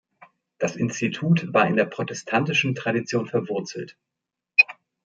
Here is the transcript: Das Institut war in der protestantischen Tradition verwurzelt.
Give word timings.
Das 0.57 0.75
Institut 0.75 1.53
war 1.53 1.67
in 1.67 1.75
der 1.75 1.85
protestantischen 1.85 2.73
Tradition 2.73 3.27
verwurzelt. 3.27 3.97